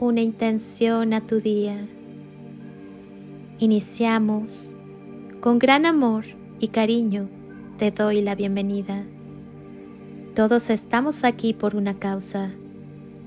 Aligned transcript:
una 0.00 0.20
intención 0.20 1.12
a 1.12 1.26
tu 1.26 1.40
día. 1.40 1.76
Iniciamos. 3.58 4.76
Con 5.40 5.58
gran 5.58 5.86
amor 5.86 6.24
y 6.60 6.68
cariño 6.68 7.28
te 7.78 7.90
doy 7.90 8.22
la 8.22 8.36
bienvenida. 8.36 9.04
Todos 10.36 10.70
estamos 10.70 11.24
aquí 11.24 11.52
por 11.52 11.74
una 11.74 11.94
causa. 11.94 12.50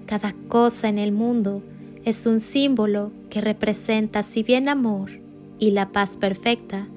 Cada 0.05 0.33
cosa 0.47 0.87
en 0.87 0.97
el 0.97 1.11
mundo 1.11 1.61
es 2.05 2.25
un 2.25 2.39
símbolo 2.39 3.11
que 3.29 3.41
representa 3.41 4.23
si 4.23 4.41
bien 4.41 4.69
amor 4.69 5.11
y 5.59 5.71
la 5.71 5.91
paz 5.91 6.17
perfecta, 6.17 6.87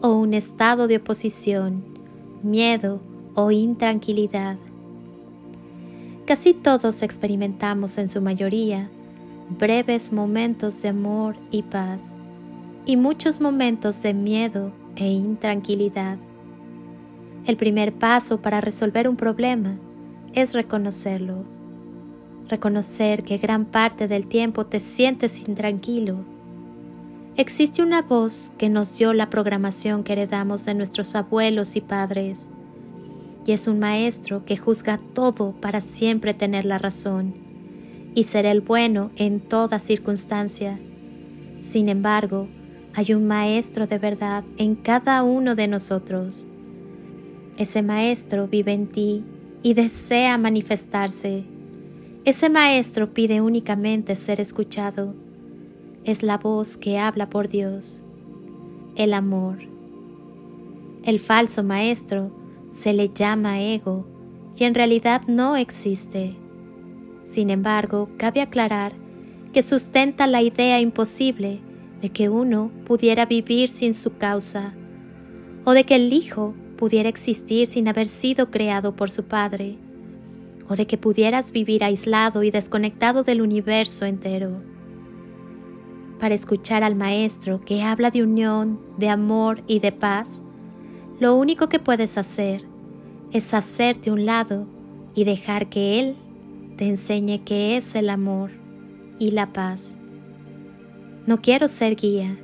o 0.00 0.16
un 0.16 0.34
estado 0.34 0.88
de 0.88 0.96
oposición, 0.96 1.84
miedo 2.42 3.00
o 3.34 3.50
intranquilidad. 3.50 4.56
Casi 6.26 6.54
todos 6.54 7.02
experimentamos 7.02 7.98
en 7.98 8.08
su 8.08 8.22
mayoría 8.22 8.88
breves 9.50 10.10
momentos 10.10 10.80
de 10.80 10.88
amor 10.88 11.36
y 11.50 11.62
paz 11.62 12.14
y 12.86 12.96
muchos 12.96 13.42
momentos 13.42 14.00
de 14.00 14.14
miedo 14.14 14.72
e 14.96 15.06
intranquilidad. 15.06 16.16
El 17.44 17.58
primer 17.58 17.92
paso 17.92 18.40
para 18.40 18.62
resolver 18.62 19.06
un 19.06 19.16
problema 19.16 19.76
es 20.32 20.54
reconocerlo. 20.54 21.44
Reconocer 22.48 23.22
que 23.22 23.36
gran 23.36 23.66
parte 23.66 24.08
del 24.08 24.26
tiempo 24.26 24.64
te 24.64 24.80
sientes 24.80 25.46
intranquilo. 25.46 26.24
Existe 27.36 27.82
una 27.82 28.00
voz 28.00 28.50
que 28.56 28.70
nos 28.70 28.96
dio 28.96 29.12
la 29.12 29.28
programación 29.28 30.02
que 30.02 30.14
heredamos 30.14 30.64
de 30.64 30.72
nuestros 30.72 31.14
abuelos 31.16 31.76
y 31.76 31.82
padres 31.82 32.48
y 33.46 33.52
es 33.52 33.66
un 33.66 33.78
maestro 33.78 34.44
que 34.44 34.56
juzga 34.56 34.98
todo 35.12 35.52
para 35.60 35.80
siempre 35.80 36.34
tener 36.34 36.64
la 36.64 36.78
razón 36.78 37.34
y 38.14 38.24
ser 38.24 38.46
el 38.46 38.60
bueno 38.60 39.10
en 39.16 39.40
toda 39.40 39.78
circunstancia. 39.78 40.78
Sin 41.60 41.88
embargo, 41.88 42.48
hay 42.94 43.12
un 43.12 43.26
maestro 43.26 43.86
de 43.86 43.98
verdad 43.98 44.44
en 44.56 44.76
cada 44.76 45.22
uno 45.22 45.54
de 45.54 45.66
nosotros. 45.66 46.46
Ese 47.56 47.82
maestro 47.82 48.48
vive 48.48 48.72
en 48.72 48.86
ti 48.86 49.24
y 49.62 49.74
desea 49.74 50.38
manifestarse. 50.38 51.44
Ese 52.24 52.48
maestro 52.48 53.12
pide 53.12 53.40
únicamente 53.40 54.14
ser 54.14 54.40
escuchado. 54.40 55.14
Es 56.04 56.22
la 56.22 56.38
voz 56.38 56.76
que 56.76 56.98
habla 56.98 57.28
por 57.30 57.48
Dios, 57.48 58.00
el 58.96 59.12
amor. 59.12 59.58
El 61.04 61.18
falso 61.18 61.62
maestro 61.62 62.43
se 62.74 62.92
le 62.92 63.08
llama 63.08 63.62
ego 63.62 64.04
y 64.58 64.64
en 64.64 64.74
realidad 64.74 65.22
no 65.28 65.54
existe. 65.54 66.34
Sin 67.24 67.50
embargo, 67.50 68.08
cabe 68.16 68.40
aclarar 68.40 68.92
que 69.52 69.62
sustenta 69.62 70.26
la 70.26 70.42
idea 70.42 70.80
imposible 70.80 71.60
de 72.02 72.10
que 72.10 72.28
uno 72.28 72.72
pudiera 72.84 73.26
vivir 73.26 73.68
sin 73.68 73.94
su 73.94 74.16
causa, 74.16 74.74
o 75.64 75.70
de 75.70 75.84
que 75.84 75.94
el 75.94 76.12
Hijo 76.12 76.52
pudiera 76.76 77.08
existir 77.08 77.68
sin 77.68 77.86
haber 77.86 78.08
sido 78.08 78.50
creado 78.50 78.96
por 78.96 79.12
su 79.12 79.22
Padre, 79.22 79.76
o 80.68 80.74
de 80.74 80.88
que 80.88 80.98
pudieras 80.98 81.52
vivir 81.52 81.84
aislado 81.84 82.42
y 82.42 82.50
desconectado 82.50 83.22
del 83.22 83.40
universo 83.40 84.04
entero. 84.04 84.50
Para 86.18 86.34
escuchar 86.34 86.82
al 86.82 86.96
Maestro 86.96 87.60
que 87.64 87.84
habla 87.84 88.10
de 88.10 88.24
unión, 88.24 88.80
de 88.98 89.10
amor 89.10 89.62
y 89.68 89.78
de 89.78 89.92
paz, 89.92 90.42
lo 91.20 91.36
único 91.36 91.68
que 91.68 91.78
puedes 91.78 92.18
hacer 92.18 92.64
es 93.32 93.54
hacerte 93.54 94.10
un 94.10 94.26
lado 94.26 94.66
y 95.14 95.24
dejar 95.24 95.68
que 95.68 96.00
Él 96.00 96.16
te 96.76 96.88
enseñe 96.88 97.44
qué 97.44 97.76
es 97.76 97.94
el 97.94 98.10
amor 98.10 98.50
y 99.20 99.30
la 99.30 99.52
paz. 99.52 99.96
No 101.26 101.40
quiero 101.40 101.68
ser 101.68 101.94
guía, 101.94 102.36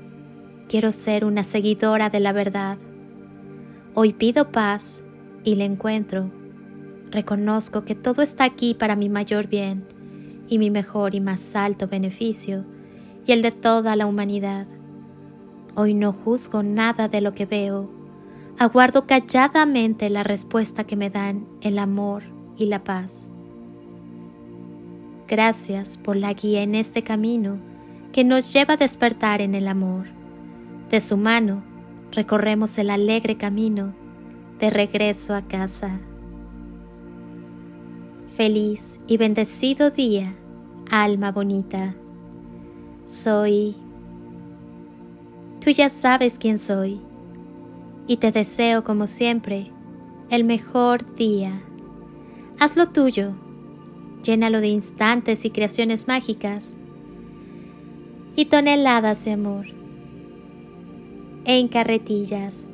quiero 0.69 0.93
ser 0.93 1.25
una 1.25 1.43
seguidora 1.43 2.11
de 2.11 2.21
la 2.21 2.33
verdad. 2.33 2.79
Hoy 3.95 4.13
pido 4.13 4.53
paz 4.53 5.03
y 5.43 5.57
la 5.57 5.65
encuentro. 5.65 6.31
Reconozco 7.11 7.85
que 7.85 7.97
todo 7.97 8.23
está 8.23 8.45
aquí 8.45 8.75
para 8.75 8.95
mi 8.95 9.09
mayor 9.09 9.49
bien 9.49 9.85
y 10.49 10.59
mi 10.59 10.71
mejor 10.71 11.17
y 11.17 11.21
más 11.21 11.57
alto 11.57 11.89
beneficio 11.89 12.65
y 13.27 13.33
el 13.33 13.43
de 13.43 13.51
toda 13.51 13.97
la 13.97 14.07
humanidad. 14.07 14.69
Hoy 15.75 15.93
no 15.95 16.13
juzgo 16.13 16.63
nada 16.63 17.09
de 17.09 17.21
lo 17.21 17.35
que 17.35 17.47
veo 17.47 18.00
aguardo 18.61 19.07
calladamente 19.07 20.11
la 20.11 20.23
respuesta 20.23 20.85
que 20.85 20.95
me 20.95 21.09
dan 21.09 21.47
el 21.63 21.79
amor 21.79 22.25
y 22.59 22.67
la 22.67 22.85
paz. 22.85 23.27
Gracias 25.27 25.97
por 25.97 26.15
la 26.15 26.35
guía 26.35 26.63
en 26.63 26.75
este 26.75 27.03
camino 27.03 27.57
que 28.13 28.23
nos 28.23 28.53
lleva 28.53 28.75
a 28.75 28.77
despertar 28.77 29.41
en 29.41 29.55
el 29.55 29.67
amor. 29.67 30.09
De 30.91 31.01
su 31.01 31.17
mano 31.17 31.63
recorremos 32.13 32.77
el 32.77 32.91
alegre 32.91 33.39
camino 33.39 33.95
de 34.59 34.69
regreso 34.69 35.35
a 35.35 35.41
casa. 35.41 35.99
Feliz 38.37 39.01
y 39.07 39.17
bendecido 39.17 39.91
día, 39.91 40.35
alma 40.91 41.33
bonita. 41.33 41.95
Soy... 43.07 43.75
Tú 45.65 45.71
ya 45.71 45.89
sabes 45.89 46.37
quién 46.39 46.59
soy 46.59 47.01
y 48.11 48.17
te 48.17 48.33
deseo 48.33 48.83
como 48.83 49.07
siempre 49.07 49.71
el 50.31 50.43
mejor 50.43 51.15
día. 51.15 51.53
Hazlo 52.59 52.89
tuyo, 52.89 53.37
llénalo 54.25 54.61
de 54.61 54.67
instantes 54.67 55.45
y 55.45 55.51
creaciones 55.51 56.09
mágicas 56.09 56.75
y 58.35 58.47
toneladas 58.47 59.25
de 59.25 59.31
amor 59.31 59.67
en 61.45 61.69
carretillas. 61.69 62.65